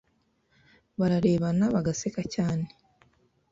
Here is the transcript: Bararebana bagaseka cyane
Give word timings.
Bararebana 0.99 1.65
bagaseka 1.75 2.21
cyane 2.33 2.65